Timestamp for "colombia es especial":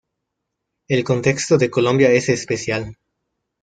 1.69-2.97